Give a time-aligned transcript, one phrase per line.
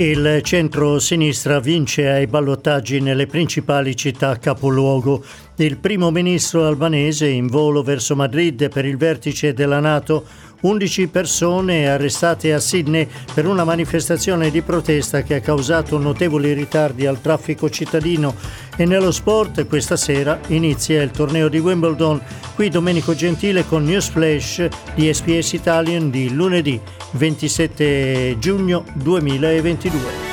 [0.00, 5.22] Il centro-sinistra vince ai ballottaggi nelle principali città capoluogo.
[5.56, 10.24] Il primo ministro albanese in volo verso Madrid per il vertice della Nato
[10.60, 17.06] 11 persone arrestate a Sydney per una manifestazione di protesta che ha causato notevoli ritardi
[17.06, 18.34] al traffico cittadino
[18.76, 22.20] e nello sport questa sera inizia il torneo di Wimbledon.
[22.54, 26.80] Qui Domenico Gentile con News Flash di SPS Italian di lunedì
[27.12, 30.29] 27 giugno 2022.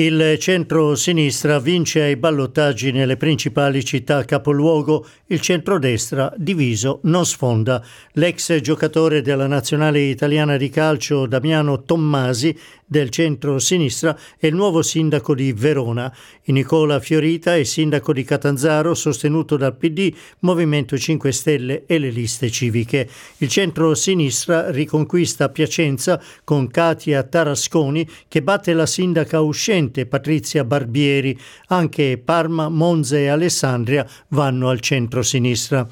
[0.00, 7.84] Il centro-sinistra vince ai ballottaggi nelle principali città capoluogo, il centrodestra diviso non sfonda.
[8.12, 15.34] L'ex giocatore della nazionale italiana di calcio Damiano Tommasi del centro-sinistra è il nuovo sindaco
[15.34, 16.14] di Verona.
[16.44, 22.50] Nicola Fiorita è sindaco di Catanzaro sostenuto dal PD, Movimento 5 Stelle e le liste
[22.50, 23.08] civiche.
[23.38, 31.38] Il centro-sinistra riconquista Piacenza con Katia Tarasconi che batte la sindaca uscente presidente Patrizia Barbieri.
[31.68, 35.86] Anche Parma, Monza e Alessandria vanno al centro-sinistra.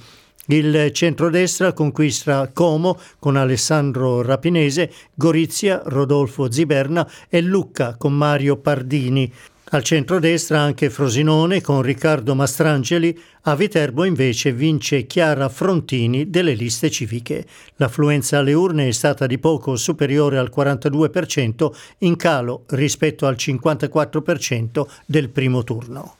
[0.48, 9.32] Il centrodestra conquista Como con Alessandro Rapinese, Gorizia, Rodolfo Ziberna e Lucca con Mario Pardini.
[9.70, 16.88] Al centro-destra anche Frosinone con Riccardo Mastrangeli, a Viterbo invece vince Chiara Frontini delle liste
[16.88, 17.44] civiche.
[17.74, 24.86] L'affluenza alle urne è stata di poco superiore al 42%, in calo rispetto al 54%
[25.04, 26.14] del primo turno.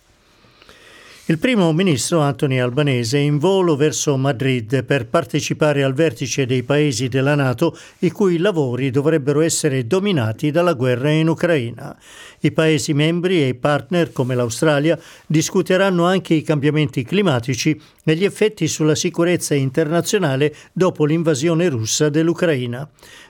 [1.29, 6.63] Il primo ministro Anthony Albanese è in volo verso Madrid per partecipare al vertice dei
[6.63, 11.99] paesi della Nato i cui lavori dovrebbero essere dominati dalla guerra in Ucraina.
[12.39, 18.25] I paesi membri e i partner come l'Australia discuteranno anche i cambiamenti climatici e gli
[18.25, 22.89] effetti sulla sicurezza internazionale dopo l'invasione russa dell'Ucraina.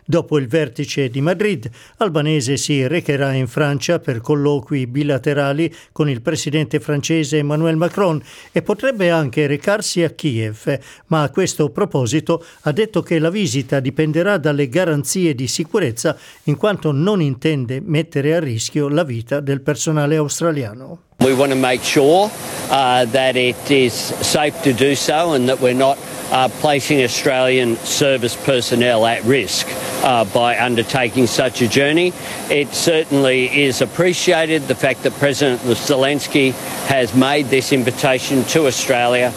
[0.08, 6.22] Dopo il vertice di Madrid, Albanese si recherà in Francia per colloqui bilaterali con il
[6.22, 8.22] presidente francese Emmanuel Macron
[8.52, 13.80] e potrebbe anche recarsi a Kiev, ma a questo proposito ha detto che la visita
[13.80, 19.60] dipenderà dalle garanzie di sicurezza in quanto non intende mettere a rischio la vita del
[19.60, 21.05] personale australiano.
[21.26, 22.30] We want to make sure
[22.70, 25.98] uh, that it is safe to do so and that we're not
[26.30, 29.66] uh, placing Australian service personnel at risk
[30.04, 32.12] uh, by undertaking such a journey.
[32.48, 36.52] It certainly is appreciated the fact that President Zelensky
[36.86, 39.35] has made this invitation to Australia.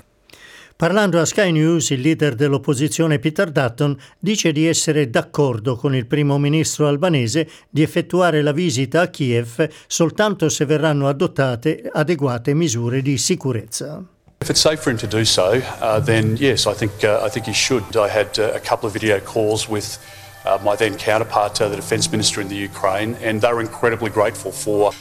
[0.80, 6.06] Parlando a Sky News, il leader dell'opposizione Peter Dutton dice di essere d'accordo con il
[6.06, 13.02] primo ministro albanese di effettuare la visita a Kiev soltanto se verranno adottate adeguate misure
[13.02, 14.02] di sicurezza.
[14.40, 17.30] If it's safe for him to do so, uh, then yes, I think uh, I
[17.30, 17.84] think he should.
[17.98, 19.98] I had uh, a couple of video calls with
[20.46, 24.12] uh, my then counterpart, uh, the defence minister in the Ukraine, and they were incredibly
[24.12, 24.94] grateful for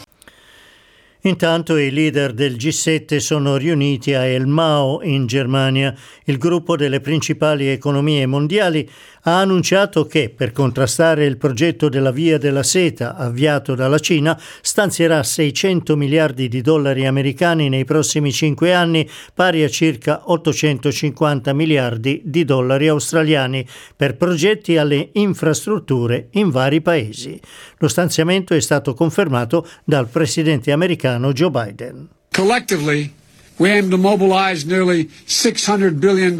[1.23, 5.93] Intanto i leader del G7 sono riuniti a El Mao in Germania.
[6.27, 8.89] Il gruppo delle principali economie mondiali
[9.29, 15.23] ha annunciato che per contrastare il progetto della Via della Seta avviato dalla Cina stanzierà
[15.23, 22.47] 600 miliardi di dollari americani nei prossimi cinque anni, pari a circa 850 miliardi di
[22.47, 27.39] dollari australiani, per progetti alle infrastrutture in vari paesi.
[27.79, 32.09] Lo stanziamento è stato confermato dal presidente americano Joe Biden.
[32.33, 33.13] Collectively,
[33.57, 36.37] we aim to mobilize nearly $600 billion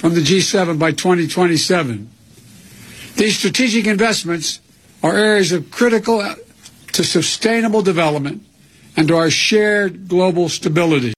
[0.00, 2.08] from the G7 by 2027.
[3.16, 4.60] These strategic investments
[5.02, 6.24] are areas of critical
[6.92, 8.42] to sustainable development
[8.96, 11.12] and to our shared global stability.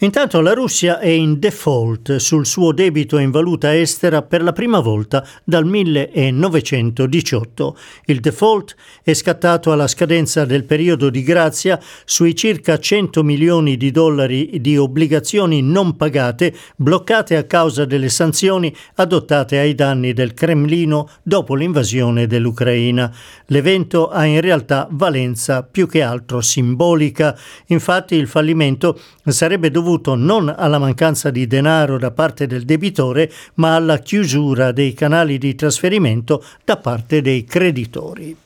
[0.00, 4.78] Intanto la Russia è in default sul suo debito in valuta estera per la prima
[4.78, 7.76] volta dal 1918.
[8.04, 13.90] Il default è scattato alla scadenza del periodo di grazia sui circa 100 milioni di
[13.90, 21.08] dollari di obbligazioni non pagate bloccate a causa delle sanzioni adottate ai danni del Cremlino
[21.24, 23.12] dopo l'invasione dell'Ucraina.
[23.46, 27.36] L'evento ha in realtà valenza più che altro simbolica.
[27.66, 33.32] Infatti il fallimento sarebbe dovuto dovuto non alla mancanza di denaro da parte del debitore,
[33.54, 38.36] ma alla chiusura dei canali di trasferimento da parte dei creditori.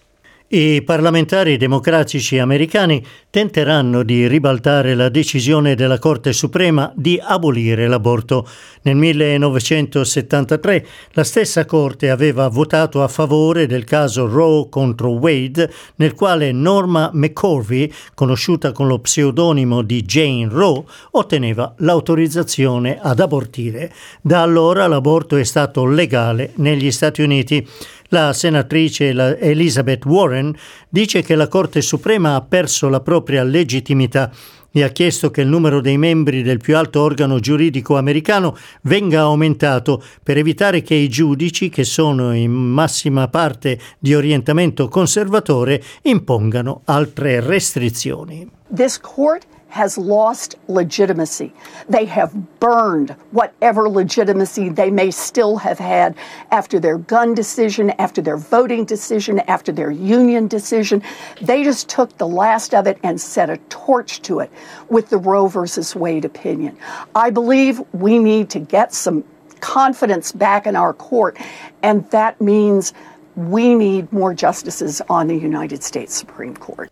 [0.54, 8.46] I parlamentari democratici americani tenteranno di ribaltare la decisione della Corte Suprema di abolire l'aborto.
[8.82, 16.12] Nel 1973 la stessa Corte aveva votato a favore del caso Roe contro Wade, nel
[16.12, 23.90] quale Norma McCorvey, conosciuta con lo pseudonimo di Jane Roe, otteneva l'autorizzazione ad abortire.
[24.20, 27.66] Da allora l'aborto è stato legale negli Stati Uniti.
[28.12, 30.54] La senatrice Elizabeth Warren
[30.90, 34.30] dice che la Corte Suprema ha perso la propria legittimità
[34.70, 39.20] e ha chiesto che il numero dei membri del più alto organo giuridico americano venga
[39.20, 46.82] aumentato per evitare che i giudici, che sono in massima parte di orientamento conservatore, impongano
[46.84, 48.46] altre restrizioni.
[48.74, 51.50] This court has lost legitimacy.
[51.88, 56.14] They have burned whatever legitimacy they may still have had
[56.50, 61.02] after their gun decision, after their voting decision, after their union decision.
[61.40, 64.50] They just took the last of it and set a torch to it
[64.90, 66.76] with the Roe versus Wade opinion.
[67.14, 69.24] I believe we need to get some
[69.60, 71.38] confidence back in our court,
[71.82, 72.92] and that means
[73.36, 76.90] we need more justices on the United States Supreme Court.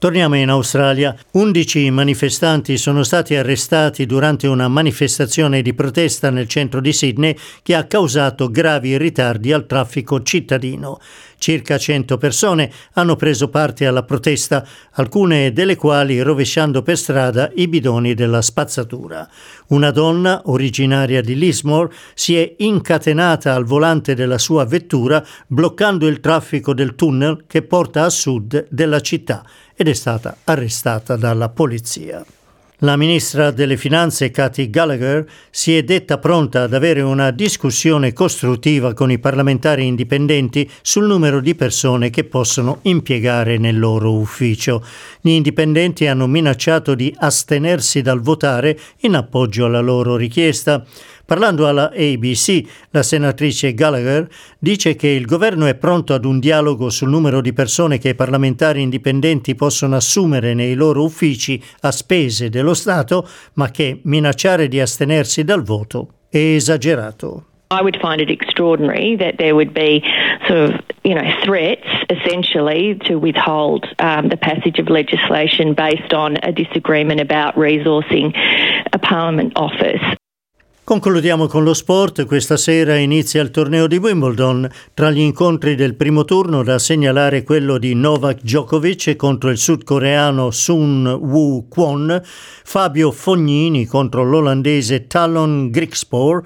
[0.00, 1.12] Torniamo in Australia.
[1.32, 7.74] 11 manifestanti sono stati arrestati durante una manifestazione di protesta nel centro di Sydney che
[7.74, 11.00] ha causato gravi ritardi al traffico cittadino.
[11.36, 17.66] Circa 100 persone hanno preso parte alla protesta, alcune delle quali rovesciando per strada i
[17.66, 19.28] bidoni della spazzatura.
[19.68, 26.20] Una donna, originaria di Lismore, si è incatenata al volante della sua vettura bloccando il
[26.20, 29.44] traffico del tunnel che porta a sud della città
[29.80, 32.26] ed è stata arrestata dalla polizia.
[32.82, 38.92] La ministra delle Finanze Cathy Gallagher si è detta pronta ad avere una discussione costruttiva
[38.92, 44.84] con i parlamentari indipendenti sul numero di persone che possono impiegare nel loro ufficio.
[45.20, 50.84] Gli indipendenti hanno minacciato di astenersi dal votare in appoggio alla loro richiesta.
[51.28, 54.26] Parlando alla ABC, la senatrice Gallagher
[54.58, 58.14] dice che il governo è pronto ad un dialogo sul numero di persone che i
[58.14, 64.80] parlamentari indipendenti possono assumere nei loro uffici a spese dello Stato, ma che minacciare di
[64.80, 67.44] astenersi dal voto è esagerato.
[67.70, 70.00] I would find it extraordinary that there would be
[70.46, 76.38] sort of, you know, threats essentially to withhold um, the passage of legislation based on
[76.42, 78.32] a disagreement about resourcing
[78.94, 80.17] a parliament office.
[80.88, 82.24] Concludiamo con lo sport.
[82.24, 84.66] Questa sera inizia il torneo di Wimbledon.
[84.94, 90.50] Tra gli incontri del primo turno da segnalare quello di Novak Djokovic contro il sudcoreano
[90.50, 96.42] Sun Woo Kwon, Fabio Fognini contro l'olandese Talon Grigspor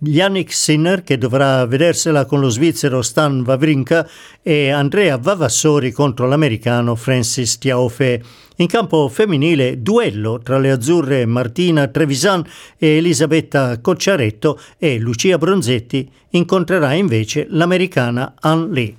[0.00, 4.08] Yannick Sinner che dovrà vedersela con lo svizzero Stan Wawrinka
[4.42, 8.22] e Andrea Vavassori contro l'americano Francis Tiaofe.
[8.60, 12.44] In campo femminile duello tra le azzurre Martina Trevisan
[12.76, 18.96] e Elisabetta Cocciaretto e Lucia Bronzetti incontrerà invece l'americana Ann Lee.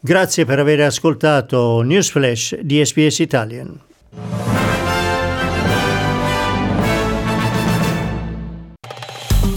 [0.00, 3.78] Grazie per aver ascoltato Newsflash di SBS Italian.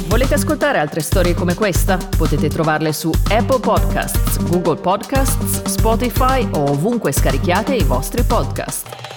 [0.07, 1.97] Volete ascoltare altre storie come questa?
[2.17, 9.10] Potete trovarle su Apple Podcasts, Google Podcasts, Spotify o ovunque scarichiate i vostri podcast.